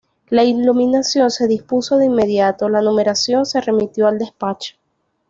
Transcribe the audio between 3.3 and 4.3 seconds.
se remitió al